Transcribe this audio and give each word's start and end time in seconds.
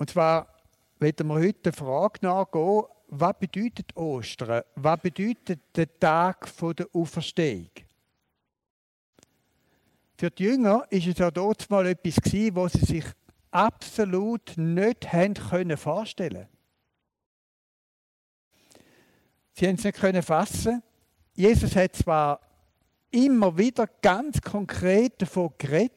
Und 0.00 0.08
zwar 0.08 0.48
werden 0.98 1.26
wir 1.26 1.34
heute 1.34 1.60
der 1.60 1.72
Frage 1.74 2.20
nachgehen, 2.22 2.84
was 3.08 3.38
bedeutet 3.38 3.94
Ostern? 3.94 4.62
Was 4.76 4.98
bedeutet 4.98 5.60
der 5.76 5.98
Tag 5.98 6.48
der 6.74 6.86
Auferstehung? 6.94 7.68
Für 10.16 10.30
die 10.30 10.44
Jünger 10.44 10.86
ist 10.88 11.06
es 11.06 11.18
ja 11.18 11.30
dort 11.30 11.68
mal 11.68 11.86
etwas 11.86 12.16
gewesen, 12.16 12.56
was 12.56 12.72
sie 12.72 12.86
sich 12.86 13.04
absolut 13.50 14.56
nicht 14.56 15.12
haben 15.12 15.34
können 15.34 15.76
vorstellen. 15.76 16.48
Sie 19.52 19.68
haben 19.68 19.74
es 19.74 19.84
nicht 19.84 19.98
können 19.98 20.22
fassen. 20.22 20.82
Jesus 21.34 21.76
hat 21.76 21.94
zwar 21.94 22.40
immer 23.10 23.58
wieder 23.58 23.86
ganz 24.00 24.40
konkret 24.40 25.20
davon 25.20 25.52
geredet, 25.58 25.92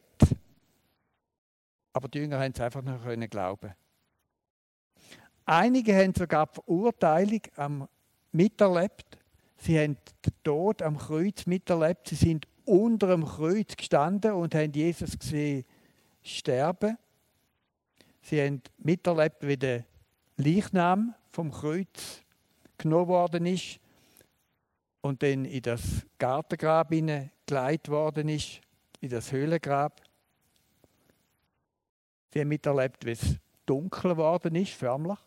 aber 1.94 2.08
die 2.08 2.18
Jünger 2.18 2.38
haben 2.38 2.52
es 2.52 2.60
einfach 2.60 2.82
nicht 2.82 3.02
können 3.02 3.30
glauben. 3.30 3.74
Einige 5.46 5.94
haben 5.94 6.14
sogar 6.14 6.46
die 6.46 6.54
Verurteilung 6.54 7.40
am 7.56 7.88
miterlebt. 8.32 9.18
Sie 9.58 9.78
haben 9.78 9.96
den 10.24 10.32
Tod 10.42 10.82
am 10.82 10.96
Kreuz 10.96 11.46
miterlebt. 11.46 12.08
Sie 12.08 12.14
sind 12.14 12.46
unter 12.64 13.08
dem 13.08 13.24
Kreuz 13.24 13.76
gestanden 13.76 14.32
und 14.32 14.54
haben 14.54 14.72
Jesus 14.72 15.18
gesehen 15.18 15.64
sterben. 16.22 16.96
Sie 18.22 18.40
haben 18.40 18.62
miterlebt, 18.78 19.46
wie 19.46 19.56
der 19.56 19.84
Leichnam 20.36 21.14
vom 21.30 21.50
Kreuz 21.50 22.22
genommen 22.78 23.08
worden 23.08 23.46
ist 23.46 23.78
und 25.02 25.22
dann 25.22 25.44
in 25.44 25.60
das 25.60 26.06
Gartengrab 26.18 26.90
geleitet 27.46 27.90
worden 27.90 28.30
ist, 28.30 28.60
in 29.00 29.10
das 29.10 29.30
Höhlengrab. 29.30 30.00
Sie 32.32 32.40
haben 32.40 32.48
miterlebt, 32.48 33.04
wie 33.04 33.10
es 33.10 33.36
dunkel 33.66 34.12
geworden 34.12 34.54
ist, 34.54 34.72
förmlich. 34.72 35.18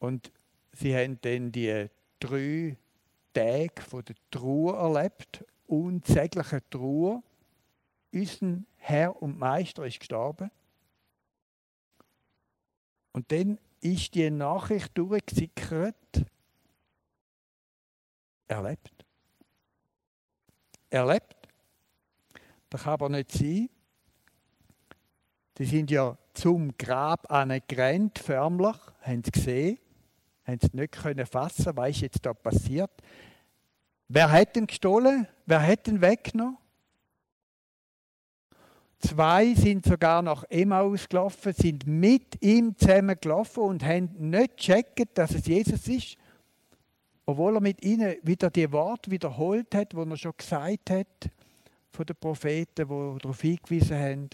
Und 0.00 0.32
sie 0.72 0.96
haben 0.96 1.20
dann 1.20 1.52
die 1.52 1.88
drei 2.18 2.76
Tage 3.32 3.82
von 3.82 4.04
der 4.04 4.16
Trauer 4.30 4.76
erlebt, 4.76 5.44
unsägliche 5.66 6.68
Trauer. 6.68 7.22
Unser 8.12 8.64
Herr 8.78 9.22
und 9.22 9.38
Meister 9.38 9.86
ist 9.86 10.00
gestorben. 10.00 10.50
Und 13.12 13.30
dann 13.30 13.58
ist 13.80 14.14
die 14.14 14.30
Nachricht 14.30 14.96
durchgesickert. 14.96 16.24
Er 18.48 18.62
lebt. 18.62 19.04
Er 20.88 21.06
lebt. 21.06 21.36
Das 22.68 22.82
kann 22.82 22.94
aber 22.94 23.08
nicht 23.08 23.30
sein. 23.30 23.68
Die 25.58 25.64
sind 25.66 25.90
ja 25.90 26.16
zum 26.32 26.76
Grab 26.78 27.30
angerannt, 27.30 28.18
förmlich, 28.18 28.76
haben 29.02 29.22
sie 29.22 29.30
gesehen 29.30 29.78
haben 30.50 30.58
es 30.62 30.72
nicht 30.72 30.92
können 30.92 31.26
fassen, 31.26 31.76
was 31.76 31.90
ist 31.90 32.00
jetzt 32.00 32.26
da 32.26 32.34
passiert. 32.34 32.90
Wer 34.08 34.30
hat 34.30 34.56
ihn 34.56 34.66
gestohlen? 34.66 35.26
Wer 35.46 35.66
hat 35.66 35.86
ihn 35.88 36.00
weggenommen? 36.00 36.58
Zwei 38.98 39.54
sind 39.54 39.86
sogar 39.86 40.20
nach 40.20 40.44
Emmaus 40.50 41.08
gelaufen, 41.08 41.54
sind 41.54 41.86
mit 41.86 42.42
ihm 42.42 42.76
zusammen 42.76 43.16
gelaufen 43.18 43.62
und 43.62 43.82
haben 43.82 44.10
nicht 44.18 44.58
gecheckt, 44.58 45.16
dass 45.16 45.34
es 45.34 45.46
Jesus 45.46 45.88
ist, 45.88 46.16
obwohl 47.24 47.54
er 47.54 47.60
mit 47.62 47.82
ihnen 47.82 48.16
wieder 48.22 48.50
die 48.50 48.70
Worte 48.70 49.10
wiederholt 49.10 49.74
hat, 49.74 49.92
die 49.92 49.96
er 49.96 50.16
schon 50.16 50.34
gesagt 50.36 50.90
hat 50.90 51.30
von 51.90 52.04
den 52.04 52.16
Propheten, 52.16 52.88
die 52.88 53.18
darauf 53.22 53.40
hingewiesen 53.40 53.98
haben. 53.98 54.30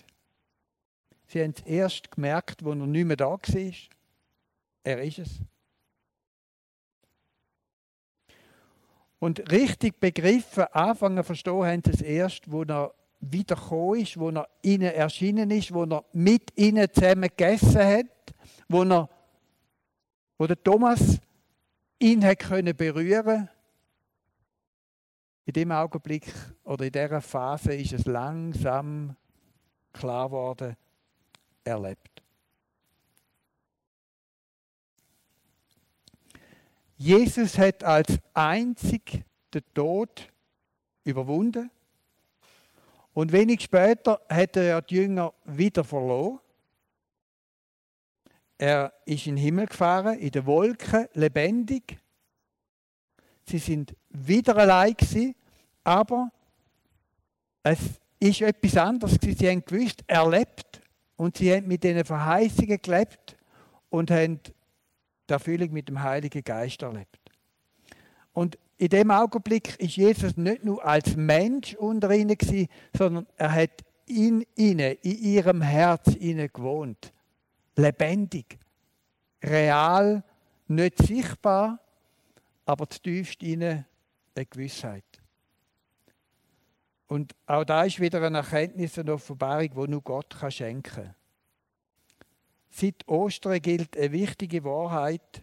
Sie 1.28 1.42
haben 1.42 1.55
es 1.56 1.62
erst 1.62 2.11
gemerkt, 2.11 2.64
wo 2.64 2.70
er 2.70 2.77
nicht 2.77 3.05
mehr 3.05 3.17
da 3.17 3.30
war. 3.30 3.73
Er 4.83 5.03
ist 5.03 5.19
es. 5.19 5.41
Und 9.27 9.51
richtig 9.51 9.98
begriffen, 9.98 10.67
anfangen 10.70 11.17
zu 11.17 11.25
verstehen, 11.25 11.67
haben 11.67 11.83
sie 11.85 11.91
es 11.91 12.01
erst, 12.01 12.48
wo 12.48 12.63
er 12.63 12.95
wiedergekommen 13.19 13.98
ist, 13.98 14.17
wo 14.20 14.31
er 14.31 14.48
ihnen 14.63 14.92
erschienen 14.92 15.51
ist, 15.51 15.75
wo 15.75 15.83
er 15.83 16.05
mit 16.13 16.57
ihnen 16.57 16.87
zusammen 16.92 17.29
gegessen 17.36 17.85
hat, 17.85 18.07
wo, 18.69 18.85
er, 18.85 19.11
wo 20.39 20.47
der 20.47 20.63
Thomas 20.63 21.19
ihn 21.98 22.25
hat 22.25 22.39
können 22.39 22.77
berühren. 22.77 23.48
In 25.45 25.55
dem 25.55 25.73
Augenblick 25.73 26.33
oder 26.63 26.85
in 26.85 26.92
dieser 26.92 27.20
Phase 27.20 27.75
ist 27.75 27.95
es 27.95 28.05
langsam 28.07 29.17
klar 29.92 30.29
geworden, 30.29 30.77
er 31.65 31.81
Jesus 36.96 37.58
hat 37.58 37.84
als 37.84 38.18
einzig 38.33 39.24
den 39.52 39.62
Tod 39.74 40.33
überwunden. 41.05 41.70
Und 43.12 43.33
wenig 43.33 43.62
später 43.62 44.20
hat 44.29 44.57
er 44.57 44.83
die 44.83 44.96
Jünger 44.96 45.33
wieder 45.45 45.85
verloren. 45.85 46.39
Er 48.58 48.92
ist 49.05 49.27
in 49.27 49.36
den 49.36 49.45
Himmel 49.45 49.67
gefahren, 49.67 50.18
in 50.18 50.30
den 50.30 50.46
Wolken, 50.46 51.06
lebendig. 51.12 51.98
Sie 53.45 53.58
sind 53.58 53.95
wieder 54.11 54.56
allein 54.56 54.95
gewesen, 54.95 55.35
aber 55.85 56.30
es 57.62 57.79
ist 58.18 58.40
etwas 58.40 58.77
anderes. 58.77 59.18
Sie 59.20 59.48
haben 59.48 59.64
gewusst, 59.64 60.02
er 60.06 60.29
lebt 60.29 60.80
und 61.17 61.36
sie 61.36 61.55
haben 61.55 61.68
mit 61.68 61.85
diesen 61.85 62.05
Verheißungen 62.05 62.80
gelebt 62.80 63.36
und 63.90 64.11
haben 64.11 64.40
die 65.29 65.33
Erfüllung 65.33 65.73
mit 65.73 65.89
dem 65.89 66.03
Heiligen 66.03 66.42
Geist 66.42 66.83
erlebt. 66.83 67.19
Und 68.33 68.59
in 68.79 68.89
dem 68.89 69.11
Augenblick 69.11 69.79
ist 69.81 69.97
Jesus 69.97 70.37
nicht 70.37 70.64
nur 70.64 70.85
als 70.85 71.17
Mensch 71.17 71.75
unter 71.75 72.11
ihnen 72.11 72.37
gewesen, 72.37 72.69
sondern 72.97 73.27
er 73.36 73.53
hat 73.53 73.85
in 74.07 74.45
ihnen, 74.55 74.97
in 75.03 75.19
ihrem 75.19 75.63
Herz 75.63 76.15
ihnen 76.15 76.48
gewohnt. 76.53 77.13
Lebendig, 77.77 78.59
real, 79.42 80.23
nicht 80.69 80.98
sichtbar, 80.98 81.81
aber 82.65 82.89
zutiefst 82.89 83.42
ihnen 83.42 83.86
eine 84.35 84.47
Gewissheit. 84.47 85.05
Und 87.09 87.35
auch 87.47 87.65
da 87.65 87.85
ist 87.85 88.01
wieder 88.01 88.23
eine 88.23 88.39
Erkenntnis 88.39 88.98
und 88.98 89.09
Offenbarung, 89.09 89.70
die 89.70 89.91
nur 89.91 90.03
Gott 90.03 90.35
schenken 90.48 90.83
kann. 90.83 91.15
Seit 92.79 93.09
Ostern 93.09 93.59
gilt 93.63 93.97
eine 93.97 94.13
wichtige 94.13 94.63
Wahrheit, 94.63 95.41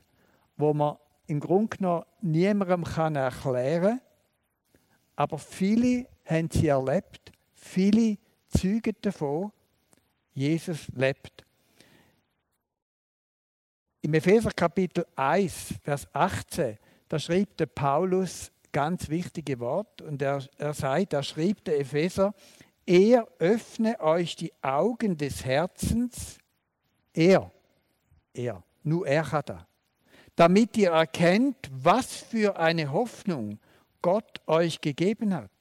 wo 0.56 0.72
man 0.72 0.98
im 1.26 1.40
Grunde 1.40 1.78
genommen 1.78 2.06
niemandem 2.22 2.84
kann 2.84 3.16
erklären 3.16 3.98
kann, 3.98 4.02
aber 5.16 5.40
viele 5.40 6.08
haben 6.26 6.52
sie 6.52 6.68
erlebt, 6.68 7.32
viele 7.56 8.20
zeugen 8.50 8.96
davon, 9.02 9.52
Jesus 10.36 10.88
lebt. 10.90 11.44
Im 14.04 14.14
Epheser 14.14 14.52
Kapitel 14.52 15.04
1, 15.16 15.74
Vers 15.82 16.08
18, 16.14 16.78
da 17.10 17.18
schreibt 17.18 17.60
der 17.60 17.66
Paulus 17.66 18.52
ganz 18.72 19.10
wichtige 19.10 19.60
Wort 19.60 20.04
und 20.04 20.22
er, 20.22 20.48
er 20.60 20.76
sagt, 20.76 21.14
da 21.14 21.24
schrieb 21.24 21.64
der 21.66 21.80
Epheser, 21.80 22.36
er 22.86 23.28
öffne 23.40 24.00
euch 24.02 24.36
die 24.36 24.54
Augen 24.62 25.18
des 25.18 25.44
Herzens, 25.44 26.38
er, 27.13 27.51
er, 28.34 28.63
nur 28.84 29.07
er 29.07 29.31
hat 29.31 29.50
er. 29.50 29.68
Damit 30.35 30.78
ihr 30.78 30.91
erkennt, 30.91 31.69
was 31.72 32.16
für 32.16 32.57
eine 32.57 32.91
Hoffnung 32.91 33.59
Gott 34.01 34.41
euch 34.47 34.81
gegeben 34.81 35.34
hat, 35.34 35.51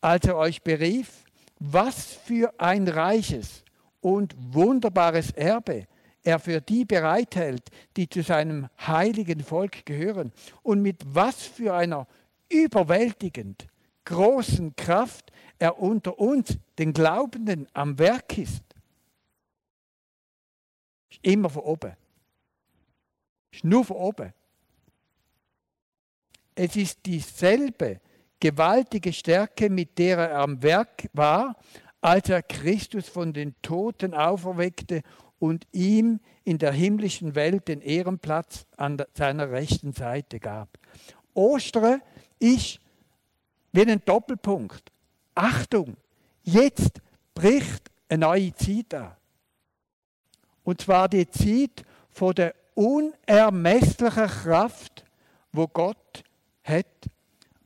als 0.00 0.26
er 0.26 0.36
euch 0.36 0.62
berief, 0.62 1.24
was 1.58 2.14
für 2.14 2.54
ein 2.58 2.86
reiches 2.86 3.64
und 4.00 4.34
wunderbares 4.38 5.32
Erbe 5.32 5.86
er 6.22 6.38
für 6.38 6.60
die 6.60 6.84
bereithält, 6.84 7.70
die 7.96 8.08
zu 8.08 8.22
seinem 8.22 8.68
heiligen 8.86 9.42
Volk 9.42 9.86
gehören 9.86 10.32
und 10.62 10.82
mit 10.82 11.02
was 11.06 11.42
für 11.42 11.74
einer 11.74 12.06
überwältigend 12.50 13.66
großen 14.04 14.74
Kraft 14.76 15.32
er 15.58 15.80
unter 15.80 16.18
uns, 16.18 16.58
den 16.78 16.92
Glaubenden, 16.92 17.66
am 17.72 17.98
Werk 17.98 18.38
ist. 18.38 18.62
Immer 21.22 21.50
von 21.50 21.62
oben. 21.62 21.96
Ist 23.50 23.64
nur 23.64 23.84
von 23.84 23.96
oben. 23.96 24.32
Es 26.54 26.76
ist 26.76 27.06
dieselbe 27.06 28.00
gewaltige 28.40 29.12
Stärke, 29.12 29.70
mit 29.70 29.98
der 29.98 30.18
er 30.18 30.38
am 30.38 30.62
Werk 30.62 31.08
war, 31.12 31.56
als 32.00 32.28
er 32.28 32.42
Christus 32.42 33.08
von 33.08 33.32
den 33.32 33.54
Toten 33.62 34.14
auferweckte 34.14 35.02
und 35.38 35.66
ihm 35.72 36.20
in 36.44 36.58
der 36.58 36.72
himmlischen 36.72 37.34
Welt 37.34 37.68
den 37.68 37.80
Ehrenplatz 37.80 38.66
an 38.76 39.02
seiner 39.14 39.50
rechten 39.50 39.92
Seite 39.92 40.40
gab. 40.40 40.78
Ostern 41.34 42.02
ist 42.38 42.80
wie 43.72 43.82
ein 43.82 44.02
Doppelpunkt. 44.04 44.90
Achtung, 45.34 45.96
jetzt 46.42 47.00
bricht 47.34 47.90
eine 48.08 48.26
neue 48.26 48.54
Zeit 48.54 48.94
an. 48.94 49.17
Und 50.68 50.82
zwar 50.82 51.08
die 51.08 51.26
Zeit 51.30 51.82
von 52.10 52.34
der 52.34 52.54
unermesslichen 52.74 54.26
Kraft, 54.26 55.02
wo 55.50 55.66
Gott 55.66 56.22
hat. 56.62 56.84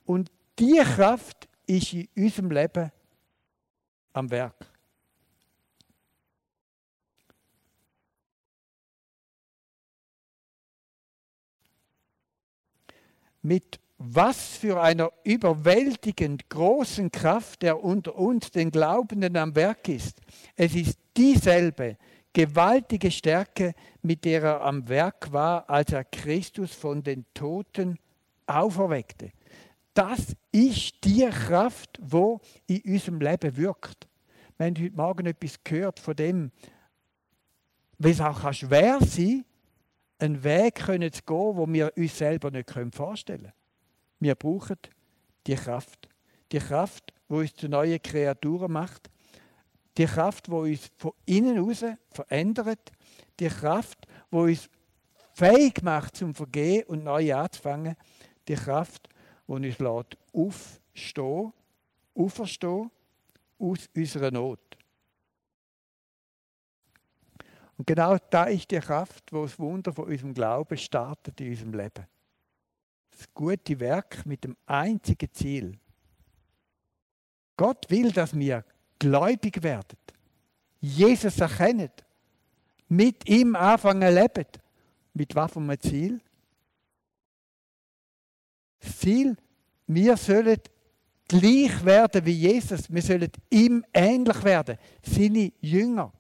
Und 0.05 0.31
die 0.57 0.77
Kraft 0.77 1.49
ist 1.67 1.95
in 1.95 2.07
unserem 2.17 2.53
Leben 2.53 2.93
am 4.13 4.31
Werk. 4.31 4.55
Mit 13.43 13.81
was 13.99 14.57
für 14.59 14.81
einer 14.81 15.11
überwältigend 15.25 16.49
großen 16.49 17.11
Kraft 17.11 17.65
er 17.65 17.83
unter 17.83 18.15
uns, 18.15 18.53
den 18.53 18.71
Glaubenden, 18.71 19.37
am 19.37 19.57
Werk 19.57 19.89
ist. 19.89 20.21
Es 20.55 20.77
ist 20.77 21.01
dieselbe 21.17 21.97
gewaltige 22.33 23.11
Stärke, 23.11 23.75
mit 24.03 24.25
der 24.25 24.43
er 24.43 24.61
am 24.63 24.89
Werk 24.89 25.33
war, 25.33 25.69
als 25.69 25.93
er 25.93 26.05
Christus 26.05 26.75
von 26.75 27.03
den 27.03 27.25
Toten 27.35 27.99
auferweckte. 28.47 29.33
Das 29.95 30.35
ist 30.51 31.05
die 31.05 31.29
Kraft, 31.29 31.99
wo 32.01 32.41
in 32.67 32.81
unserem 32.83 33.21
Leben 33.21 33.57
wirkt. 33.57 34.09
Wir 34.57 34.67
haben 34.67 34.83
heute 34.83 34.97
Morgen 34.97 35.27
etwas 35.27 35.63
gehört 35.63 36.01
von 36.01 36.17
dem, 36.17 36.51
wie 37.99 38.11
es 38.11 38.21
auch 38.21 38.53
schwer 38.53 38.99
sein 39.01 39.45
kann, 40.19 40.35
einen 40.35 40.45
Weg 40.45 40.79
zu 40.79 40.89
gehen, 40.89 41.57
wo 41.57 41.67
wir 41.69 41.93
uns 41.97 42.17
selber 42.17 42.51
nicht 42.51 42.71
vorstellen 42.95 43.43
können. 43.43 43.53
Wir 44.21 44.35
brauchen 44.35 44.77
die 45.47 45.57
Kraft. 45.57 46.09
Die 46.53 46.59
Kraft, 46.59 47.13
die 47.29 47.35
uns 47.35 47.55
zu 47.55 47.69
neuen 47.69 48.01
Kreaturen 48.01 48.73
macht. 48.73 49.11
Die 49.97 50.07
Kraft, 50.07 50.47
die 50.47 50.53
uns 50.53 50.91
von 50.97 51.13
innen 51.27 51.55
heraus 51.55 51.85
verändert. 52.11 52.93
Die 53.39 53.49
Kraft, 53.49 54.07
die 54.31 54.37
uns 54.37 54.71
fähig 55.35 55.83
macht 55.83 56.17
zum 56.17 56.35
Vergehen 56.35 56.85
und 56.87 57.05
neu 57.05 57.35
anzufangen. 57.35 57.97
Die 58.49 58.55
Kraft, 58.55 59.09
die 59.47 59.53
uns 59.53 59.79
lässt 59.79 60.17
aufstehen, 60.33 61.53
auferstehen 62.15 62.91
aus 63.59 63.89
unserer 63.95 64.31
Not. 64.31 64.61
Und 67.77 67.87
genau 67.87 68.17
da 68.31 68.45
ist 68.45 68.71
die 68.71 68.79
Kraft, 68.79 69.33
wo 69.33 69.43
das 69.43 69.59
Wunder 69.59 69.93
von 69.93 70.07
unserem 70.07 70.35
Glauben 70.35 70.77
startet 70.77 71.41
in 71.41 71.51
unserem 71.51 71.75
Leben 71.75 72.07
das 73.13 73.33
gute 73.35 73.79
Werk 73.79 74.25
mit 74.27 74.45
dem 74.45 74.57
einzigen 74.67 75.33
Ziel. 75.33 75.79
Gott 77.57 77.89
will, 77.91 78.11
dass 78.11 78.35
wir 78.37 78.65
gläubig 79.03 79.61
werden, 79.63 79.99
Jesus 80.81 81.39
erkennen, 81.39 81.91
mit 82.89 83.29
ihm 83.29 83.57
anfangen 83.57 84.15
leben. 84.15 84.47
Mit 85.15 85.35
was 85.35 85.53
für 85.53 85.59
einem 85.59 85.81
Ziel? 85.81 86.21
Ziel, 88.81 89.37
wir 89.87 90.17
sollen 90.17 90.61
gleich 91.27 91.85
werden 91.85 92.25
wie 92.25 92.33
Jesus. 92.33 92.93
Wir 92.93 93.03
sollen 93.03 93.31
ihm 93.51 93.85
ähnlich 93.93 94.43
werden, 94.45 94.79
seine 95.03 95.53
Jünger. 95.61 96.13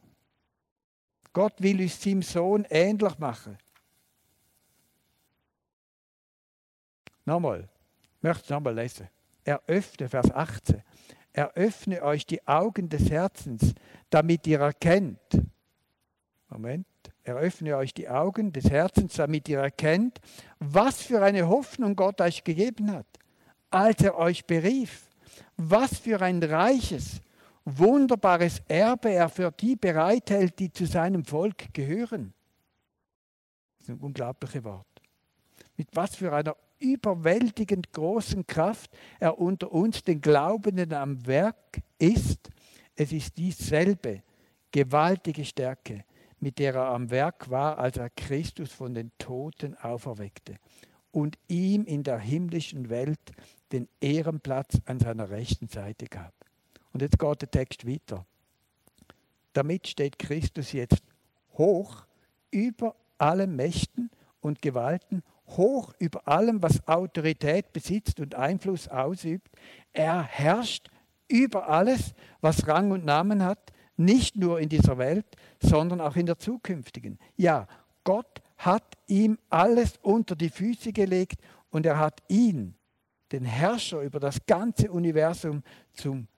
Gott 1.32 1.54
will 1.62 1.80
uns 1.80 2.02
seinem 2.02 2.22
Sohn 2.22 2.66
ähnlich 2.68 3.18
machen. 3.18 3.56
Nochmal, 7.24 7.68
ich 8.16 8.22
möchte 8.22 8.42
es 8.42 8.50
nochmal 8.50 8.74
lesen. 8.74 9.08
Eröffne, 9.44 10.08
Vers 10.08 10.30
18. 10.30 10.82
Eröffne 11.32 12.02
euch 12.02 12.26
die 12.26 12.46
Augen 12.46 12.88
des 12.88 13.10
Herzens, 13.10 13.74
damit 14.10 14.46
ihr 14.46 14.60
erkennt. 14.60 15.18
Moment. 16.48 16.86
Eröffne 17.24 17.76
euch 17.76 17.94
die 17.94 18.08
Augen 18.08 18.52
des 18.52 18.68
Herzens, 18.68 19.14
damit 19.14 19.48
ihr 19.48 19.60
erkennt, 19.60 20.20
was 20.58 21.02
für 21.02 21.22
eine 21.22 21.48
Hoffnung 21.48 21.94
Gott 21.94 22.20
euch 22.20 22.42
gegeben 22.42 22.90
hat, 22.90 23.06
als 23.70 24.02
er 24.02 24.18
euch 24.18 24.44
berief. 24.44 25.08
Was 25.56 25.98
für 25.98 26.20
ein 26.20 26.42
reiches, 26.42 27.20
wunderbares 27.64 28.60
Erbe 28.68 29.10
er 29.10 29.28
für 29.28 29.52
die 29.52 29.76
bereithält, 29.76 30.58
die 30.58 30.72
zu 30.72 30.86
seinem 30.86 31.24
Volk 31.24 31.72
gehören. 31.72 32.34
Das 33.78 33.88
ist 33.88 33.94
ein 33.94 34.00
unglaubliches 34.00 34.64
Wort. 34.64 34.86
Mit 35.76 35.88
was 35.94 36.16
für 36.16 36.32
einer 36.32 36.56
überwältigend 36.82 37.92
großen 37.92 38.46
Kraft 38.46 38.90
er 39.20 39.38
unter 39.38 39.72
uns, 39.72 40.02
den 40.02 40.20
Glaubenden, 40.20 40.92
am 40.92 41.26
Werk 41.26 41.80
ist. 41.98 42.50
Es 42.96 43.12
ist 43.12 43.38
dieselbe 43.38 44.22
gewaltige 44.70 45.44
Stärke, 45.44 46.04
mit 46.40 46.58
der 46.58 46.74
er 46.74 46.88
am 46.88 47.10
Werk 47.10 47.48
war, 47.50 47.78
als 47.78 47.96
er 47.96 48.10
Christus 48.10 48.72
von 48.72 48.94
den 48.94 49.12
Toten 49.18 49.76
auferweckte 49.76 50.56
und 51.12 51.38
ihm 51.46 51.84
in 51.84 52.02
der 52.02 52.18
himmlischen 52.18 52.90
Welt 52.90 53.20
den 53.70 53.88
Ehrenplatz 54.00 54.80
an 54.86 54.98
seiner 54.98 55.30
rechten 55.30 55.68
Seite 55.68 56.06
gab. 56.06 56.34
Und 56.92 57.02
jetzt 57.02 57.18
geht 57.18 57.42
der 57.42 57.50
Text 57.50 57.86
weiter. 57.86 58.26
Damit 59.52 59.86
steht 59.86 60.18
Christus 60.18 60.72
jetzt 60.72 61.02
hoch 61.54 62.04
über 62.50 62.96
alle 63.18 63.46
Mächten 63.46 64.10
und 64.40 64.60
Gewalten 64.62 65.22
hoch 65.46 65.92
über 65.98 66.26
allem, 66.28 66.62
was 66.62 66.86
Autorität 66.86 67.72
besitzt 67.72 68.20
und 68.20 68.34
Einfluss 68.34 68.88
ausübt. 68.88 69.48
Er 69.92 70.22
herrscht 70.22 70.88
über 71.28 71.68
alles, 71.68 72.14
was 72.40 72.66
Rang 72.66 72.90
und 72.90 73.04
Namen 73.04 73.42
hat, 73.42 73.72
nicht 73.96 74.36
nur 74.36 74.60
in 74.60 74.68
dieser 74.68 74.98
Welt, 74.98 75.26
sondern 75.60 76.00
auch 76.00 76.16
in 76.16 76.26
der 76.26 76.38
zukünftigen. 76.38 77.18
Ja, 77.36 77.66
Gott 78.04 78.42
hat 78.56 78.96
ihm 79.06 79.38
alles 79.48 79.98
unter 80.02 80.36
die 80.36 80.50
Füße 80.50 80.92
gelegt 80.92 81.40
und 81.70 81.86
er 81.86 81.98
hat 81.98 82.22
ihn, 82.28 82.74
den 83.32 83.44
Herrscher 83.44 84.02
über 84.02 84.20
das 84.20 84.44
ganze 84.46 84.90
Universum, 84.90 85.62
zum 85.92 86.28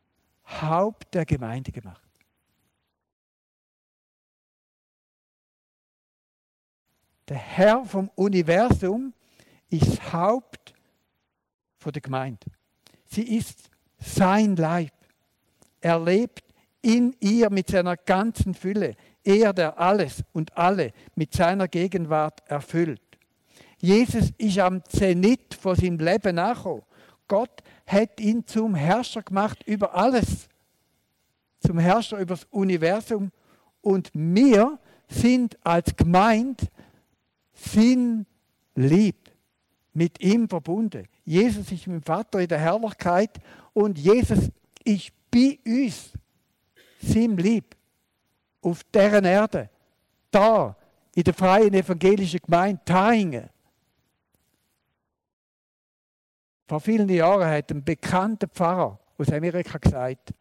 Haupt 0.45 1.15
der 1.15 1.25
Gemeinde 1.25 1.73
gemacht. 1.73 2.04
Der 7.29 7.39
Herr 7.39 7.85
vom 7.85 8.11
Universum 8.17 9.15
ist 9.71 10.13
Haupt 10.13 10.75
von 11.79 11.93
der 11.93 12.03
Gemeinde. 12.03 12.47
Sie 13.07 13.37
ist 13.37 13.71
sein 13.99 14.57
Leib. 14.57 14.93
Er 15.81 15.99
lebt 15.99 16.45
in 16.83 17.17
ihr 17.21 17.49
mit 17.51 17.69
seiner 17.69 17.97
ganzen 17.97 18.55
Fülle. 18.55 18.95
Er, 19.23 19.55
der 19.55 19.79
alles 19.79 20.23
und 20.33 20.57
alle 20.57 20.93
mit 21.15 21.33
seiner 21.33 21.67
Gegenwart 21.67 22.43
erfüllt. 22.47 23.01
Jesus 23.79 24.33
ist 24.37 24.59
am 24.59 24.85
Zenit 24.85 25.55
von 25.55 25.77
seinem 25.77 25.99
Leben 25.99 26.37
nachgekommen. 26.37 26.83
Gott 27.27 27.63
hat 27.87 28.21
ihn 28.21 28.47
zum 28.47 28.75
Herrscher 28.75 29.23
gemacht 29.23 29.63
über 29.67 29.95
alles. 29.95 30.49
Zum 31.61 31.79
Herrscher 31.79 32.19
über 32.19 32.35
das 32.35 32.45
Universum. 32.51 33.31
Und 33.81 34.11
wir 34.13 34.79
sind 35.09 35.59
als 35.65 35.97
Gemeinde 35.97 36.67
Sinn 37.55 38.27
lieb, 38.75 39.31
mit 39.93 40.21
ihm 40.21 40.49
verbunden. 40.49 41.07
Jesus 41.25 41.71
ist 41.71 41.87
mit 41.87 42.03
dem 42.03 42.03
Vater 42.03 42.41
in 42.41 42.49
der 42.49 42.59
Herrlichkeit 42.59 43.41
und 43.73 43.99
Jesus 43.99 44.51
ist 44.85 45.13
bei 45.31 45.59
uns, 45.65 46.13
Sim 47.01 47.37
lieb, 47.37 47.77
auf 48.63 48.83
deren 48.85 49.25
Erde, 49.25 49.71
da, 50.31 50.77
in 51.15 51.23
der 51.23 51.35
freien 51.35 51.75
evangelischen 51.75 52.41
Gemeinde 52.41 52.83
Taingen. 52.85 53.49
Vor 56.67 56.81
vielen 56.81 57.09
Jahren 57.09 57.49
hat 57.49 57.71
ein 57.71 57.85
bekannter 57.85 58.49
Pfarrer 58.49 58.99
aus 59.19 59.31
Amerika 59.31 59.79
gesagt, 59.79 60.33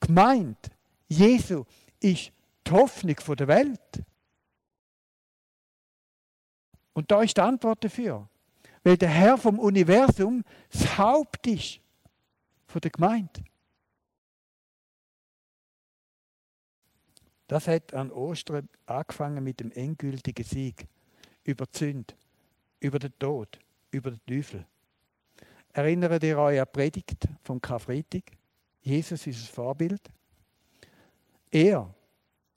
gemeint, 0.00 0.70
Jesu 1.08 1.64
ist 2.00 2.32
die 2.66 2.70
Hoffnung 2.70 3.16
der 3.38 3.48
Welt. 3.48 4.02
Und 6.94 7.10
da 7.10 7.22
ist 7.22 7.36
die 7.36 7.40
Antwort 7.40 7.84
dafür. 7.84 8.28
Weil 8.84 8.96
der 8.96 9.08
Herr 9.08 9.38
vom 9.38 9.58
Universum 9.58 10.44
das 10.70 10.98
Haupt 10.98 11.46
ist 11.46 11.80
von 12.66 12.80
der 12.80 12.90
Gemeinde. 12.90 13.44
Das 17.46 17.68
hat 17.68 17.92
an 17.92 18.10
Ostern 18.10 18.68
angefangen 18.86 19.44
mit 19.44 19.60
dem 19.60 19.70
endgültigen 19.72 20.44
Sieg 20.44 20.86
über 21.44 21.66
die 21.66 21.78
Sünde, 21.78 22.14
über 22.80 22.98
den 22.98 23.12
Tod, 23.18 23.58
über 23.90 24.10
den 24.10 24.20
Teufel. 24.26 24.66
Erinnert 25.72 26.22
ihr 26.22 26.38
euch 26.38 26.60
an 26.60 26.66
die 26.66 26.72
Predigt 26.72 27.28
vom 27.42 27.60
Karfreitag? 27.60 28.22
Jesus 28.80 29.26
ist 29.26 29.42
das 29.42 29.48
Vorbild. 29.48 30.00
Er, 31.50 31.94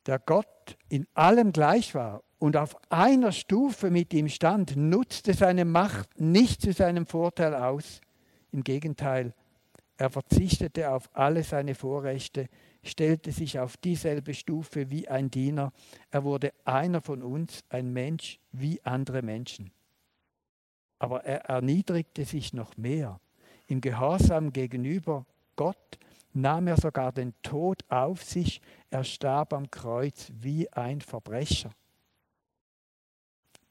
der 0.05 0.19
Gott 0.19 0.77
in 0.89 1.05
allem 1.13 1.51
gleich 1.51 1.93
war 1.93 2.23
und 2.39 2.57
auf 2.57 2.75
einer 2.91 3.31
Stufe 3.31 3.89
mit 3.89 4.13
ihm 4.13 4.27
stand, 4.29 4.75
nutzte 4.75 5.33
seine 5.33 5.65
Macht 5.65 6.19
nicht 6.19 6.61
zu 6.61 6.73
seinem 6.73 7.05
Vorteil 7.05 7.55
aus. 7.55 8.01
Im 8.51 8.63
Gegenteil, 8.63 9.33
er 9.97 10.09
verzichtete 10.09 10.91
auf 10.91 11.09
alle 11.13 11.43
seine 11.43 11.75
Vorrechte, 11.75 12.47
stellte 12.83 13.31
sich 13.31 13.59
auf 13.59 13.77
dieselbe 13.77 14.33
Stufe 14.33 14.89
wie 14.89 15.07
ein 15.07 15.31
Diener. 15.31 15.71
Er 16.11 16.23
wurde 16.23 16.53
einer 16.65 17.01
von 17.01 17.23
uns, 17.23 17.63
ein 17.69 17.91
Mensch 17.93 18.39
wie 18.51 18.81
andere 18.83 19.21
Menschen. 19.21 19.71
Aber 20.99 21.23
er 21.23 21.45
erniedrigte 21.45 22.25
sich 22.25 22.53
noch 22.53 22.77
mehr. 22.77 23.19
Im 23.67 23.81
Gehorsam 23.81 24.53
gegenüber 24.53 25.25
Gott 25.55 25.97
nahm 26.33 26.67
er 26.67 26.77
sogar 26.77 27.11
den 27.11 27.33
Tod 27.41 27.83
auf 27.89 28.23
sich. 28.23 28.61
Er 28.89 29.03
starb 29.03 29.53
am 29.53 29.71
Kreuz 29.71 30.31
wie 30.33 30.71
ein 30.71 31.01
Verbrecher. 31.01 31.71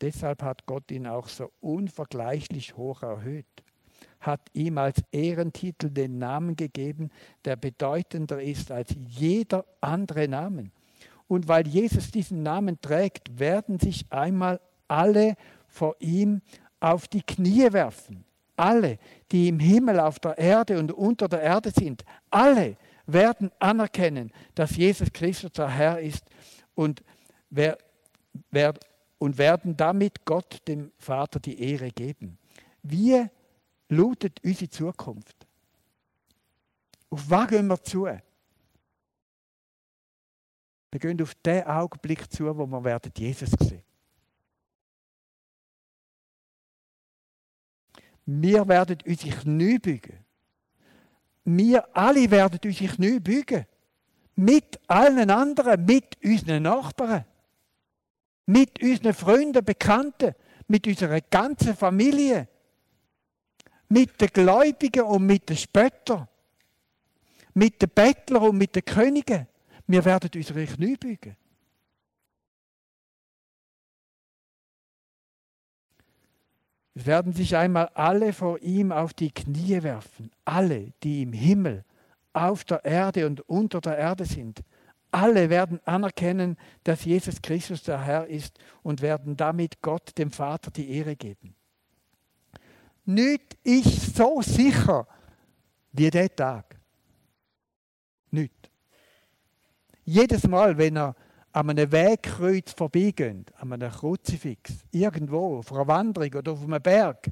Deshalb 0.05 0.43
hat 0.43 0.67
Gott 0.67 0.91
ihn 0.91 1.07
auch 1.07 1.29
so 1.29 1.51
unvergleichlich 1.63 2.77
hoch 2.77 3.03
erhöht, 3.03 3.47
hat 4.21 4.43
ihm 4.53 4.77
als 4.77 5.03
Ehrentitel 5.13 5.89
den 5.89 6.19
Namen 6.19 6.57
gegeben, 6.57 7.09
der 7.47 7.57
bedeutender 7.57 8.43
ist 8.43 8.71
als 8.71 8.95
jeder 9.09 9.65
andere 9.81 10.29
Name. 10.29 10.71
Und 11.27 11.49
weil 11.49 11.67
Jesus 11.67 12.11
diesen 12.11 12.43
Namen 12.43 12.79
trägt, 12.83 13.39
werden 13.39 13.81
sich 13.81 14.05
einmal 14.11 14.61
alle 14.89 15.37
vor 15.69 15.97
ihm 16.01 16.43
auf 16.81 17.09
die 17.09 17.23
Knie 17.23 17.73
werfen. 17.73 18.27
Alle, 18.57 18.99
die 19.33 19.49
im 19.49 19.59
Himmel, 19.59 20.01
auf 20.01 20.19
der 20.19 20.37
Erde 20.37 20.79
und 20.79 20.93
unter 20.93 21.29
der 21.29 21.41
Erde 21.41 21.71
sind, 21.71 22.05
alle 22.29 22.77
werden 23.07 23.51
anerkennen, 23.59 24.33
dass 24.55 24.77
Jesus 24.77 25.11
Christus 25.15 25.53
der 25.53 25.71
Herr 25.71 25.99
ist 25.99 26.27
und, 26.75 27.03
wer, 27.49 27.79
wer, 28.51 28.75
und 29.19 29.39
werden 29.39 29.77
damit 29.77 30.25
Gott, 30.25 30.67
dem 30.67 30.93
Vater, 30.99 31.41
die 31.41 31.59
Ehre 31.61 31.91
geben. 31.91 32.39
Wie 32.83 33.25
lautet 33.89 34.43
unsere 34.45 34.71
Zukunft? 34.71 35.47
Auf 37.11 37.31
was 37.31 37.49
gehen 37.49 37.67
wir 37.67 37.83
zu? 37.83 38.05
Wir 40.91 41.01
gehen 41.01 41.21
auf 41.23 41.35
den 41.37 41.65
Augenblick 41.65 42.31
zu, 42.33 42.45
wo 42.57 42.67
wir 42.67 42.85
werden 42.85 43.13
Jesus 43.17 43.51
sehen. 43.59 43.83
Wir 48.27 48.67
werden 48.67 48.99
unsere 49.07 49.37
Knie 49.37 49.79
bügen. 49.79 50.25
Wir 51.45 51.97
alle 51.97 52.31
werden 52.31 52.61
unsere 52.65 52.95
Knie 52.95 53.21
bügen. 53.21 53.67
Mit 54.37 54.81
allen 54.89 55.31
anderen, 55.31 55.85
mit 55.85 56.17
unseren 56.25 56.63
Nachbarn, 56.63 57.25
mit 58.47 58.83
unseren 58.83 59.15
Freunden, 59.15 59.65
Bekannten, 59.65 60.35
mit 60.69 60.87
unserer 60.87 61.21
ganzen 61.21 61.75
Familie, 61.75 62.49
mit 63.89 64.21
den 64.21 64.29
Gläubigen 64.29 65.03
und 65.03 65.27
mit 65.27 65.49
den 65.49 65.57
Spöttern, 65.57 66.29
mit 67.55 67.81
den 67.81 67.91
Bettlern 67.91 68.43
und 68.43 68.59
mit 68.59 68.75
den 68.75 68.85
Königen. 68.85 69.47
Wir 69.87 70.05
werden 70.05 70.31
unsere 70.35 70.67
Knie 70.67 70.97
bügen. 70.97 71.37
Es 76.97 77.07
werden 77.07 77.33
sich 77.33 77.57
einmal 77.57 77.89
alle 77.95 78.33
vor 78.33 78.61
ihm 78.61 78.93
auf 78.93 79.15
die 79.15 79.33
Knie 79.33 79.83
werfen, 79.83 80.31
alle, 80.45 80.93
die 81.03 81.23
im 81.23 81.33
Himmel, 81.33 81.85
auf 82.33 82.65
der 82.65 82.85
Erde 82.85 83.27
und 83.27 83.41
unter 83.49 83.81
der 83.81 83.99
Erde 83.99 84.25
sind. 84.25 84.63
Alle 85.15 85.49
werden 85.49 85.79
anerkennen, 85.85 86.57
dass 86.83 87.05
Jesus 87.05 87.41
Christus 87.41 87.85
der 87.85 88.05
Herr 88.05 88.27
ist 88.27 88.59
und 88.83 89.01
werden 89.01 89.37
damit 89.37 89.81
Gott, 89.81 90.19
dem 90.19 90.33
Vater, 90.33 90.73
die 90.73 90.91
Ehre 90.91 91.15
geben. 91.15 91.55
Nicht 93.05 93.57
ist 93.63 94.17
so 94.17 94.43
sicher 94.43 95.07
wie 95.93 96.11
der 96.11 96.35
Tag. 96.35 96.81
Nicht. 98.33 98.73
Jedes 100.05 100.49
Mal, 100.49 100.77
wenn 100.77 100.97
er 100.97 101.15
an 101.53 101.71
einem 101.71 101.93
Wegkreuz 101.93 102.73
vorbeigehen, 102.73 103.47
an 103.59 103.73
einem 103.73 103.93
Kruzifix, 103.93 104.85
irgendwo, 104.91 105.59
auf 105.59 105.73
einer 105.73 105.87
Wanderung 105.87 106.35
oder 106.35 106.51
auf 106.51 106.65
einem 106.65 106.83
Berg. 106.83 107.31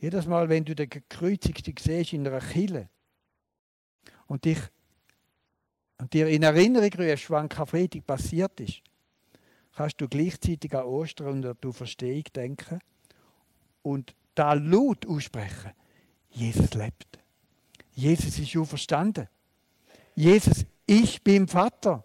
Jedes 0.00 0.26
Mal, 0.26 0.48
wenn 0.48 0.64
du 0.64 0.74
den 0.74 0.90
Gekreuzigten 0.90 1.74
siehst 1.78 2.12
in 2.12 2.26
einer 2.26 2.40
Kille 2.40 2.88
und 4.26 4.44
dich 4.44 4.58
und 5.98 6.12
dir 6.12 6.28
in 6.28 6.42
Erinnerung 6.42 6.92
rührst, 6.92 7.30
was 7.30 7.40
an 7.40 7.48
Karfreitag 7.48 8.06
passiert 8.06 8.60
ist, 8.60 8.82
kannst 9.74 10.00
du 10.00 10.08
gleichzeitig 10.08 10.74
an 10.74 10.84
Ostern 10.84 11.28
und 11.28 11.46
an 11.46 11.56
die 11.62 11.72
Verstehung 11.72 12.24
denken 12.34 12.80
und 13.82 14.14
da 14.34 14.52
laut 14.52 15.06
aussprechen, 15.06 15.72
Jesus 16.30 16.74
lebt. 16.74 17.18
Jesus 17.92 18.38
ist 18.38 18.56
auferstanden. 18.56 19.28
Jesus, 20.14 20.66
ich 20.86 21.22
bin 21.22 21.48
Vater. 21.48 22.04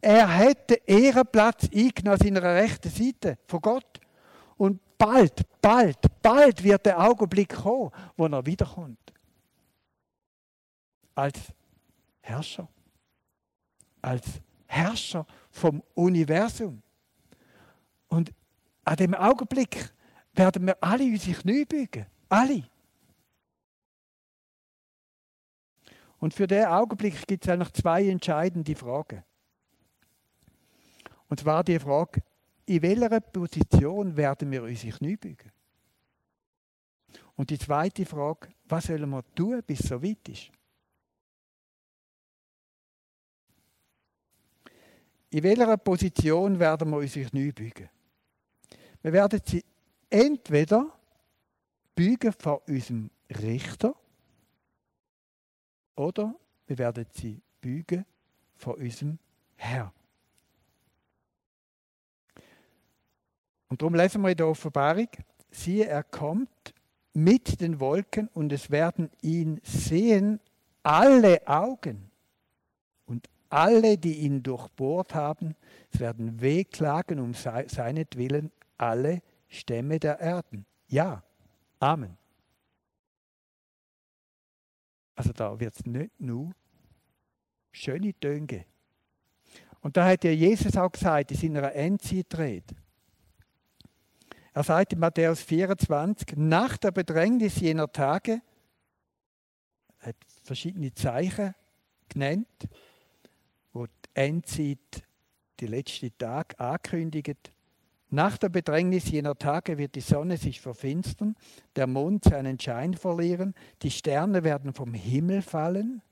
Er 0.00 0.28
hätte 0.28 0.74
Ehrenplatz 0.86 1.68
eingenommen 1.72 2.20
an 2.20 2.26
seiner 2.26 2.42
rechten 2.42 2.90
Seite 2.90 3.38
von 3.46 3.60
Gott. 3.60 4.00
Und 4.56 4.80
bald, 4.98 5.42
bald, 5.60 5.98
bald 6.22 6.62
wird 6.62 6.86
der 6.86 7.00
Augenblick 7.00 7.54
kommen, 7.54 7.90
wo 8.16 8.26
er 8.26 8.46
wiederkommt. 8.46 9.12
Als 11.14 11.38
Herrscher. 12.28 12.68
Als 14.02 14.26
Herrscher 14.66 15.26
vom 15.50 15.82
Universum. 15.94 16.82
Und 18.08 18.32
an 18.84 18.96
dem 18.96 19.14
Augenblick 19.14 19.92
werden 20.34 20.66
wir 20.66 20.76
alle 20.82 21.04
unsere 21.04 21.40
Knie 21.40 21.64
beugen. 21.64 22.06
Alle. 22.28 22.68
Und 26.18 26.34
für 26.34 26.46
den 26.46 26.66
Augenblick 26.66 27.26
gibt 27.26 27.44
es 27.44 27.50
eigentlich 27.50 27.72
zwei 27.72 28.08
entscheidende 28.08 28.74
Fragen. 28.74 29.24
Und 31.28 31.40
zwar 31.40 31.62
die 31.64 31.78
Frage, 31.78 32.22
in 32.66 32.82
welcher 32.82 33.20
Position 33.20 34.16
werden 34.16 34.50
wir 34.50 34.62
unsere 34.62 34.96
Knie 34.96 35.16
beugen? 35.16 35.52
Und 37.36 37.50
die 37.50 37.58
zweite 37.58 38.04
Frage, 38.04 38.48
was 38.64 38.86
sollen 38.86 39.08
wir 39.10 39.24
tun, 39.34 39.62
bis 39.64 39.80
es 39.80 39.88
so 39.88 40.02
weit 40.02 40.28
ist? 40.28 40.50
In 45.30 45.42
welcher 45.42 45.76
Position 45.76 46.58
werden 46.58 46.90
wir 46.90 46.98
unsere 46.98 47.28
Knie 47.28 47.52
beugen? 47.52 47.88
Wir 49.02 49.12
werden 49.12 49.40
sie 49.44 49.64
entweder 50.08 50.90
beugen 51.94 52.32
vor 52.32 52.66
unserem 52.66 53.10
Richter 53.30 53.94
oder 55.96 56.34
wir 56.66 56.78
werden 56.78 57.06
sie 57.12 57.40
bügen 57.60 58.06
vor 58.56 58.76
unserem 58.78 59.18
Herr. 59.56 59.92
Und 63.68 63.82
darum 63.82 63.94
lesen 63.94 64.22
wir 64.22 64.30
in 64.30 64.36
der 64.36 64.48
Offenbarung, 64.48 65.08
siehe, 65.50 65.86
er 65.86 66.04
kommt 66.04 66.74
mit 67.12 67.60
den 67.60 67.80
Wolken 67.80 68.28
und 68.28 68.52
es 68.52 68.70
werden 68.70 69.10
ihn 69.20 69.60
sehen 69.62 70.40
alle 70.82 71.46
Augen 71.46 72.07
alle, 73.48 73.98
die 73.98 74.18
ihn 74.18 74.42
durchbohrt 74.42 75.14
haben, 75.14 75.54
werden 75.92 76.40
wehklagen 76.40 77.18
um 77.18 77.34
seinetwillen 77.34 78.52
alle 78.76 79.22
Stämme 79.48 79.98
der 79.98 80.20
Erden. 80.20 80.66
Ja, 80.88 81.22
Amen. 81.80 82.16
Also 85.14 85.32
da 85.32 85.58
wird 85.58 85.74
es 85.74 85.86
nicht 85.86 86.20
nur 86.20 86.52
schöne 87.72 88.14
Töne. 88.18 88.64
Und 89.80 89.96
da 89.96 90.06
hat 90.06 90.24
ja 90.24 90.30
Jesus 90.30 90.76
auch 90.76 90.90
gesagt 90.90 91.30
in 91.30 91.36
seiner 91.36 91.72
Endzeitrede. 91.72 92.74
Er 94.52 94.64
sagt 94.64 94.92
in 94.92 94.98
Matthäus 94.98 95.42
24, 95.42 96.36
nach 96.36 96.76
der 96.76 96.90
Bedrängnis 96.90 97.60
jener 97.60 97.90
Tage, 97.90 98.42
er 100.00 100.08
hat 100.08 100.16
verschiedene 100.42 100.92
Zeichen 100.94 101.54
genannt, 102.08 102.68
Endzeit 104.18 105.04
die 105.60 105.68
letzte 105.68 106.10
Tag 106.18 106.60
ankündigt. 106.60 107.52
Nach 108.10 108.36
der 108.36 108.48
Bedrängnis 108.48 109.08
jener 109.08 109.38
Tage 109.38 109.78
wird 109.78 109.94
die 109.94 110.00
Sonne 110.00 110.38
sich 110.38 110.60
verfinstern, 110.60 111.36
der 111.76 111.86
Mond 111.86 112.24
seinen 112.24 112.58
Schein 112.58 112.94
verlieren, 112.94 113.54
die 113.82 113.92
Sterne 113.92 114.42
werden 114.42 114.72
vom 114.72 114.92
Himmel 114.92 115.40
fallen. 115.40 116.02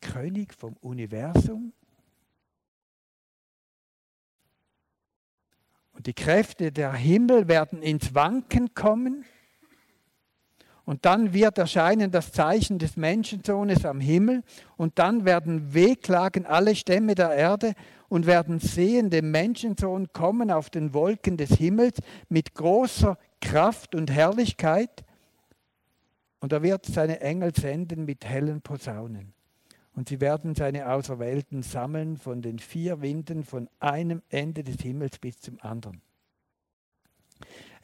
König 0.00 0.54
vom 0.54 0.76
Universum. 0.80 1.72
Und 5.92 6.06
die 6.08 6.14
Kräfte 6.14 6.72
der 6.72 6.92
Himmel 6.94 7.46
werden 7.46 7.80
ins 7.80 8.12
Wanken 8.12 8.74
kommen. 8.74 9.24
Und 10.86 11.04
dann 11.04 11.34
wird 11.34 11.58
erscheinen 11.58 12.12
das 12.12 12.30
Zeichen 12.30 12.78
des 12.78 12.96
Menschensohnes 12.96 13.84
am 13.84 13.98
Himmel. 13.98 14.44
Und 14.76 15.00
dann 15.00 15.24
werden 15.24 15.74
wehklagen 15.74 16.46
alle 16.46 16.76
Stämme 16.76 17.16
der 17.16 17.32
Erde 17.32 17.74
und 18.08 18.26
werden 18.26 18.60
sehen 18.60 19.10
den 19.10 19.32
Menschensohn 19.32 20.12
kommen 20.12 20.52
auf 20.52 20.70
den 20.70 20.94
Wolken 20.94 21.36
des 21.36 21.50
Himmels 21.50 21.98
mit 22.28 22.54
großer 22.54 23.18
Kraft 23.40 23.96
und 23.96 24.12
Herrlichkeit. 24.12 25.04
Und 26.38 26.52
er 26.52 26.62
wird 26.62 26.86
seine 26.86 27.20
Engel 27.20 27.52
senden 27.52 28.04
mit 28.04 28.24
hellen 28.24 28.62
Posaunen. 28.62 29.34
Und 29.92 30.08
sie 30.08 30.20
werden 30.20 30.54
seine 30.54 30.88
Auserwählten 30.88 31.64
sammeln 31.64 32.16
von 32.16 32.42
den 32.42 32.60
vier 32.60 33.00
Winden 33.00 33.42
von 33.42 33.68
einem 33.80 34.22
Ende 34.28 34.62
des 34.62 34.76
Himmels 34.82 35.18
bis 35.18 35.40
zum 35.40 35.58
anderen. 35.62 36.00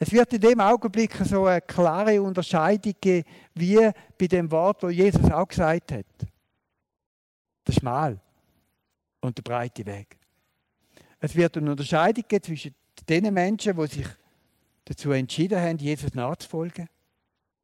Es 0.03 0.11
wird 0.11 0.33
in 0.33 0.41
dem 0.41 0.59
Augenblick 0.59 1.15
so 1.23 1.45
eine 1.45 1.61
klare 1.61 2.21
Unterscheidung 2.21 2.93
geben, 2.99 3.25
wie 3.55 3.89
bei 4.19 4.27
dem 4.27 4.51
Wort, 4.51 4.83
wo 4.83 4.89
Jesus 4.89 5.31
auch 5.31 5.47
gesagt 5.47 5.93
hat. 5.93 6.05
Der 7.65 7.71
schmal 7.71 8.19
und 9.21 9.37
der 9.37 9.43
breite 9.43 9.85
Weg. 9.85 10.17
Es 11.21 11.33
wird 11.33 11.55
eine 11.55 11.71
Unterscheidung 11.71 12.25
geben 12.27 12.43
zwischen 12.43 12.75
den 13.07 13.33
Menschen, 13.33 13.77
die 13.77 13.87
sich 13.87 14.07
dazu 14.83 15.11
entschieden 15.11 15.61
haben, 15.61 15.77
Jesus 15.77 16.13
nachzufolgen, 16.13 16.89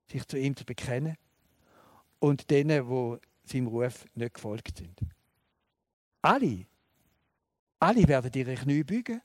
sich 0.09 0.25
zu 0.25 0.37
ihm 0.37 0.55
zu 0.55 0.63
bekennen, 0.63 1.17
und 2.19 2.49
denen, 2.49 2.87
die 2.87 3.51
seinem 3.51 3.67
Ruf 3.67 4.05
nicht 4.15 4.35
gefolgt 4.35 4.77
sind. 4.77 4.97
Alle, 6.21 6.65
alle 7.79 8.07
werden 8.07 8.31
ihre 8.33 8.55
Knie 8.55 8.83
bügen 8.85 9.19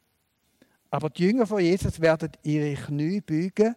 aber 0.94 1.10
die 1.10 1.24
Jünger 1.24 1.44
von 1.44 1.60
Jesus 1.60 2.00
werden 2.00 2.30
ihre 2.44 2.80
Knie 2.80 3.20
bügen 3.20 3.74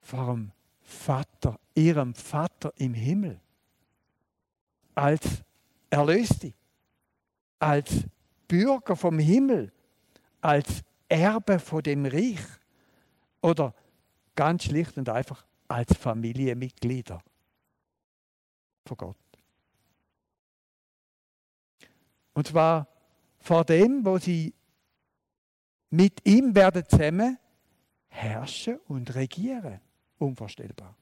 vor 0.00 0.34
dem 0.34 0.50
Vater, 0.80 1.56
ihrem 1.72 2.14
Vater 2.14 2.72
im 2.78 2.94
Himmel. 2.94 3.38
Als 4.96 5.44
Erlöste, 5.88 6.52
als 7.60 8.02
Bürger 8.48 8.96
vom 8.96 9.20
Himmel, 9.20 9.70
als 10.40 10.82
Erbe 11.08 11.60
von 11.60 11.84
dem 11.84 12.06
Reich 12.06 12.44
oder 13.40 13.72
ganz 14.34 14.64
schlicht 14.64 14.98
und 14.98 15.08
einfach 15.08 15.46
als 15.68 15.96
Familienmitglieder 15.96 17.22
von 18.84 18.96
Gott. 18.96 19.16
Und 22.34 22.48
zwar 22.48 22.88
vor 23.38 23.64
dem, 23.64 24.04
wo 24.04 24.18
sie 24.18 24.52
mit 25.90 26.26
ihm 26.26 26.54
werden 26.54 26.84
zusammen 26.88 27.38
herrschen 28.08 28.78
und 28.88 29.14
regieren. 29.14 29.80
Unvorstellbar. 30.18 30.94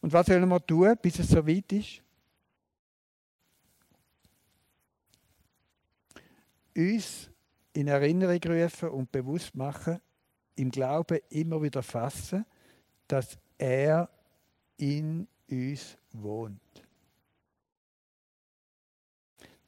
Und 0.00 0.12
was 0.12 0.26
sollen 0.26 0.48
wir 0.48 0.66
tun, 0.66 0.96
bis 1.00 1.18
es 1.18 1.28
so 1.28 1.46
weit 1.46 1.72
ist? 1.72 2.02
Uns 6.76 7.30
in 7.72 7.88
Erinnerung 7.88 8.40
rufen 8.44 8.88
und 8.90 9.12
bewusst 9.12 9.54
machen, 9.54 10.00
im 10.56 10.70
Glauben 10.70 11.18
immer 11.30 11.62
wieder 11.62 11.82
fassen, 11.82 12.44
dass 13.06 13.38
er 13.58 14.08
in 14.76 15.26
uns 15.48 15.96
wohnt 16.12 16.83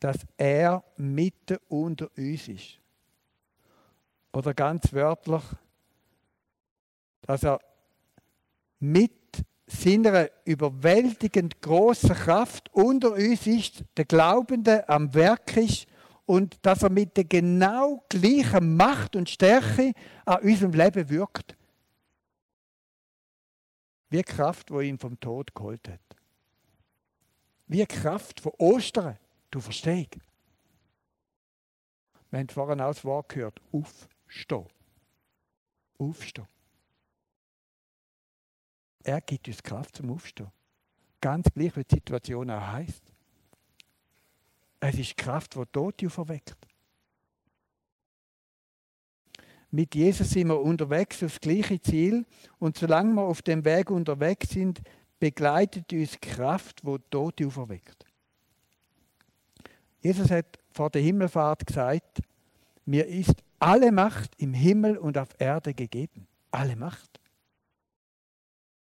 dass 0.00 0.18
er 0.36 0.84
mitten 0.96 1.58
unter 1.68 2.08
uns 2.16 2.48
ist. 2.48 2.78
Oder 4.32 4.54
ganz 4.54 4.92
wörtlich, 4.92 5.42
dass 7.22 7.42
er 7.42 7.60
mit 8.78 9.12
seiner 9.66 10.28
überwältigend 10.44 11.60
großen 11.60 12.14
Kraft 12.14 12.72
unter 12.72 13.12
uns 13.12 13.46
ist, 13.46 13.84
der 13.96 14.04
Glaubende 14.04 14.88
am 14.88 15.12
Werk 15.14 15.56
ist 15.56 15.86
und 16.24 16.64
dass 16.64 16.82
er 16.82 16.90
mit 16.90 17.16
der 17.16 17.24
genau 17.24 18.04
gleichen 18.08 18.76
Macht 18.76 19.16
und 19.16 19.28
Stärke 19.28 19.92
an 20.24 20.42
unserem 20.42 20.72
Leben 20.72 21.08
wirkt. 21.08 21.56
Wie 24.08 24.22
Kraft, 24.22 24.70
wo 24.70 24.80
ihn 24.80 24.98
vom 24.98 25.18
Tod 25.18 25.54
geholt 25.54 25.88
hat. 25.88 26.00
Wie 27.66 27.84
Kraft 27.86 28.40
von 28.40 28.52
Ostern. 28.58 29.18
Du 29.50 29.60
verstehst? 29.60 30.16
Wir 32.30 32.40
haben 32.40 32.48
vorhin 32.48 32.80
auch 32.80 32.88
das 32.88 33.04
Wort 33.04 33.28
gehört, 33.28 33.60
aufstehen. 33.72 34.66
Aufstehen. 35.98 36.46
Er 39.02 39.20
gibt 39.20 39.46
uns 39.46 39.62
Kraft 39.62 39.96
zum 39.96 40.10
Aufstehen. 40.10 40.50
Ganz 41.20 41.46
gleich, 41.54 41.76
wie 41.76 41.84
die 41.84 41.94
Situation 41.94 42.50
auch 42.50 42.66
heisst. 42.72 43.02
Es 44.80 44.98
ist 44.98 45.16
Kraft, 45.16 45.54
die 45.54 45.64
Tote 45.72 46.10
verweckt. 46.10 46.56
Mit 49.70 49.94
Jesus 49.94 50.30
sind 50.30 50.48
wir 50.48 50.60
unterwegs 50.60 51.22
aufs 51.22 51.40
gleiche 51.40 51.80
Ziel 51.80 52.24
und 52.58 52.76
solange 52.78 53.14
wir 53.14 53.22
auf 53.22 53.42
dem 53.42 53.64
Weg 53.64 53.90
unterwegs 53.90 54.50
sind, 54.50 54.80
begleitet 55.18 55.92
uns 55.92 56.20
Kraft, 56.20 56.82
die 56.82 56.98
Tote 57.10 57.46
auferweckt. 57.46 58.05
Jesus 60.06 60.30
hat 60.30 60.60
vor 60.70 60.88
der 60.88 61.02
Himmelfahrt 61.02 61.66
gesagt, 61.66 62.20
mir 62.84 63.08
ist 63.08 63.42
alle 63.58 63.90
Macht 63.90 64.30
im 64.38 64.54
Himmel 64.54 64.98
und 64.98 65.18
auf 65.18 65.30
Erde 65.38 65.74
gegeben. 65.74 66.28
Alle 66.52 66.76
Macht. 66.76 67.20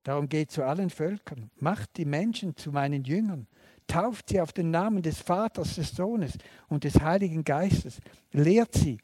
Darum 0.02 0.28
geht 0.28 0.50
zu 0.50 0.64
allen 0.64 0.90
Völkern, 0.90 1.52
macht 1.60 1.96
die 1.96 2.04
Menschen 2.04 2.56
zu 2.56 2.72
meinen 2.72 3.04
Jüngern, 3.04 3.46
tauft 3.86 4.30
sie 4.30 4.40
auf 4.40 4.52
den 4.52 4.72
Namen 4.72 5.00
des 5.00 5.20
Vaters, 5.20 5.76
des 5.76 5.92
Sohnes 5.92 6.32
und 6.68 6.82
des 6.82 7.00
Heiligen 7.00 7.44
Geistes, 7.44 8.00
lehrt 8.32 8.74
sie, 8.74 8.98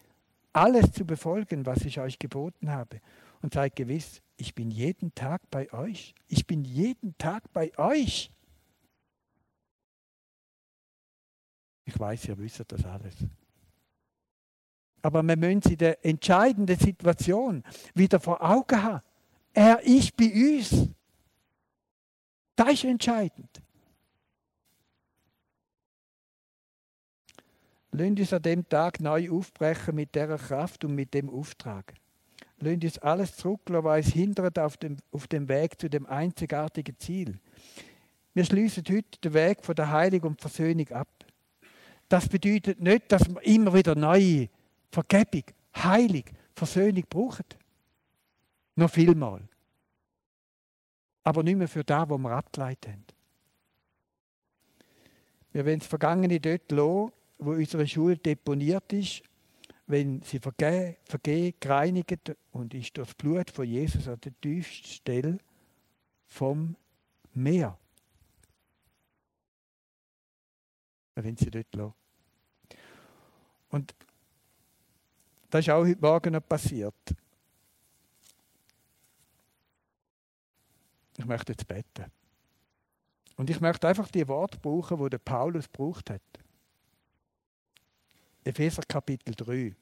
alles 0.52 0.90
zu 0.90 1.04
befolgen, 1.04 1.66
was 1.66 1.84
ich 1.84 2.00
euch 2.00 2.18
geboten 2.18 2.72
habe. 2.72 3.00
Und 3.42 3.54
seid 3.54 3.76
gewiss, 3.76 4.22
ich 4.36 4.56
bin 4.56 4.72
jeden 4.72 5.14
Tag 5.14 5.42
bei 5.52 5.72
euch. 5.72 6.16
Ich 6.26 6.48
bin 6.48 6.64
jeden 6.64 7.16
Tag 7.16 7.44
bei 7.52 7.70
euch. 7.78 8.32
Ich 11.88 11.98
weiß, 11.98 12.26
ihr 12.26 12.36
wisst 12.36 12.62
das 12.68 12.84
alles. 12.84 13.14
Aber 15.00 15.22
wir 15.22 15.36
müssen 15.38 15.62
sie 15.62 15.76
der 15.76 16.04
entscheidenden 16.04 16.78
Situation 16.78 17.64
wieder 17.94 18.20
vor 18.20 18.42
Augen 18.42 18.82
haben. 18.82 19.00
Er 19.54 19.80
ist 19.80 20.14
bei 20.14 20.30
uns. 20.30 20.90
Das 22.54 22.72
ist 22.74 22.84
entscheidend. 22.84 23.62
Lasst 27.92 28.20
uns 28.20 28.32
an 28.34 28.42
dem 28.42 28.68
Tag 28.68 29.00
neu 29.00 29.30
aufbrechen 29.30 29.94
mit 29.94 30.14
dieser 30.14 30.36
Kraft 30.36 30.84
und 30.84 30.94
mit 30.94 31.14
dem 31.14 31.30
Auftrag. 31.30 31.94
Lasst 32.58 32.84
uns 32.84 32.98
alles 32.98 33.34
zurücklassen, 33.34 33.84
was 33.84 34.04
uns 34.04 34.14
hindert 34.14 34.58
auf 34.58 34.76
dem, 34.76 34.98
auf 35.10 35.26
dem 35.26 35.48
Weg 35.48 35.80
zu 35.80 35.88
dem 35.88 36.04
einzigartigen 36.04 36.98
Ziel. 36.98 37.38
Wir 38.34 38.44
schließen 38.44 38.84
heute 38.90 39.18
den 39.24 39.32
Weg 39.32 39.64
von 39.64 39.74
der 39.74 39.90
Heiligung 39.90 40.32
und 40.32 40.40
Versöhnung 40.42 40.88
ab. 40.90 41.08
Das 42.08 42.28
bedeutet 42.28 42.80
nicht, 42.80 43.12
dass 43.12 43.28
wir 43.28 43.42
immer 43.42 43.74
wieder 43.74 43.94
neue 43.94 44.48
Vergebung, 44.90 45.44
Heilung, 45.76 46.24
Versöhnung 46.54 47.04
brauchen. 47.08 47.44
Noch 48.76 48.90
vielmal. 48.90 49.42
Aber 51.24 51.42
nicht 51.42 51.56
mehr 51.56 51.68
für 51.68 51.84
das, 51.84 52.08
was 52.08 52.18
wir 52.18 52.30
abgeleitet 52.30 52.92
haben. 52.92 53.04
Wir 55.52 55.66
wollen 55.66 55.80
das 55.80 55.88
Vergangene 55.88 56.40
dort 56.40 56.70
lassen, 56.70 57.12
wo 57.38 57.50
unsere 57.52 57.86
Schuld 57.86 58.24
deponiert 58.24 58.92
ist, 58.92 59.22
wenn 59.86 60.22
sie 60.22 60.38
vergeben, 60.38 60.96
vergeben 61.04 61.56
gereinigt 61.60 62.36
und 62.52 62.74
ist 62.74 62.96
durch 62.96 63.08
das 63.08 63.14
Blut 63.14 63.50
von 63.50 63.66
Jesus 63.66 64.08
an 64.08 64.20
der 64.20 64.38
tiefsten 64.40 64.86
Stelle 64.86 65.38
vom 66.26 66.76
Meer. 67.34 67.78
wenn 71.24 71.36
sie 71.36 71.50
dort 71.50 71.74
lassen. 71.74 71.97
Und 73.70 73.94
das 75.50 75.60
ist 75.60 75.70
auch 75.70 75.84
heute 75.84 76.00
Morgen 76.00 76.32
noch 76.32 76.46
passiert. 76.46 76.94
Ich 81.16 81.24
möchte 81.24 81.52
jetzt 81.52 81.66
beten. 81.66 82.12
Und 83.36 83.50
ich 83.50 83.60
möchte 83.60 83.88
einfach 83.88 84.08
die 84.08 84.26
Worte 84.28 84.58
brauchen, 84.58 84.98
die 85.02 85.10
der 85.10 85.18
Paulus 85.18 85.70
gebraucht 85.70 86.10
hat. 86.10 86.22
Epheser 88.44 88.82
Kapitel 88.82 89.34
3. 89.34 89.74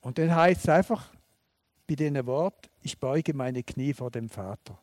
Und 0.00 0.18
dann 0.18 0.34
heißt 0.34 0.62
es 0.62 0.68
einfach 0.68 1.12
bei 1.86 1.94
diesen 1.94 2.26
Worten, 2.26 2.68
ich 2.80 2.98
beuge 2.98 3.34
meine 3.34 3.62
Knie 3.62 3.92
vor 3.92 4.10
dem 4.10 4.28
Vater. 4.28 4.78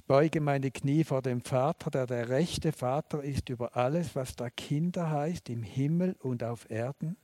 Ich 0.00 0.06
beuge 0.06 0.40
meine 0.40 0.70
Knie 0.70 1.04
vor 1.04 1.20
dem 1.20 1.42
Vater, 1.42 1.90
der 1.90 2.06
der 2.06 2.30
rechte 2.30 2.72
Vater 2.72 3.22
ist 3.22 3.50
über 3.50 3.76
alles, 3.76 4.16
was 4.16 4.34
da 4.34 4.48
Kinder 4.48 5.10
heißt, 5.10 5.50
im 5.50 5.62
Himmel 5.62 6.16
und 6.20 6.42
auf 6.42 6.70
Erden, 6.70 7.18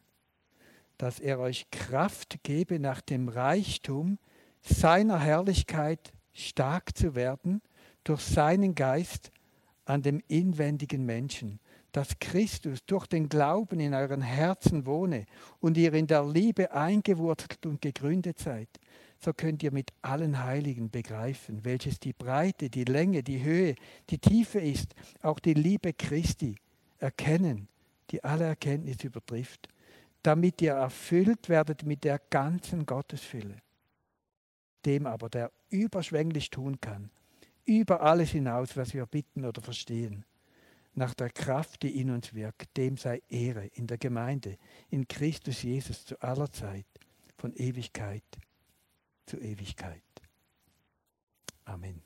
dass 0.98 1.18
er 1.18 1.38
euch 1.38 1.70
Kraft 1.70 2.40
gebe, 2.42 2.78
nach 2.78 3.00
dem 3.00 3.30
Reichtum 3.30 4.18
seiner 4.60 5.18
Herrlichkeit 5.18 6.12
stark 6.34 6.94
zu 6.94 7.14
werden, 7.14 7.62
durch 8.04 8.20
seinen 8.20 8.74
Geist 8.74 9.30
an 9.86 10.02
dem 10.02 10.22
inwendigen 10.28 11.06
Menschen, 11.06 11.60
dass 11.92 12.18
Christus 12.18 12.84
durch 12.84 13.06
den 13.06 13.30
Glauben 13.30 13.80
in 13.80 13.94
euren 13.94 14.20
Herzen 14.20 14.84
wohne 14.84 15.24
und 15.60 15.78
ihr 15.78 15.94
in 15.94 16.08
der 16.08 16.26
Liebe 16.26 16.72
eingewurzelt 16.72 17.64
und 17.64 17.80
gegründet 17.80 18.38
seid, 18.38 18.68
so 19.18 19.32
könnt 19.32 19.62
ihr 19.62 19.72
mit 19.72 19.92
allen 20.02 20.42
Heiligen 20.42 20.90
begreifen, 20.90 21.64
welches 21.64 21.98
die 21.98 22.12
Breite, 22.12 22.70
die 22.70 22.84
Länge, 22.84 23.22
die 23.22 23.42
Höhe, 23.42 23.74
die 24.10 24.18
Tiefe 24.18 24.60
ist, 24.60 24.94
auch 25.22 25.38
die 25.38 25.54
Liebe 25.54 25.92
Christi 25.92 26.56
erkennen, 26.98 27.68
die 28.10 28.22
alle 28.22 28.44
Erkenntnis 28.44 29.02
übertrifft, 29.04 29.68
damit 30.22 30.60
ihr 30.62 30.72
erfüllt 30.72 31.48
werdet 31.48 31.84
mit 31.84 32.04
der 32.04 32.20
ganzen 32.30 32.86
Gottesfülle. 32.86 33.62
Dem 34.84 35.06
aber, 35.06 35.28
der 35.28 35.50
überschwänglich 35.70 36.50
tun 36.50 36.80
kann, 36.80 37.10
über 37.64 38.02
alles 38.02 38.30
hinaus, 38.30 38.76
was 38.76 38.94
wir 38.94 39.06
bitten 39.06 39.44
oder 39.44 39.60
verstehen, 39.60 40.24
nach 40.94 41.14
der 41.14 41.30
Kraft, 41.30 41.82
die 41.82 42.00
in 42.00 42.10
uns 42.10 42.32
wirkt, 42.32 42.76
dem 42.76 42.96
sei 42.96 43.22
Ehre 43.28 43.66
in 43.66 43.86
der 43.86 43.98
Gemeinde, 43.98 44.56
in 44.88 45.06
Christus 45.08 45.62
Jesus 45.62 46.04
zu 46.04 46.18
aller 46.22 46.50
Zeit, 46.50 46.86
von 47.36 47.52
Ewigkeit 47.54 48.24
zu 49.26 49.38
Ewigkeit. 49.38 50.02
Amen. 51.64 52.05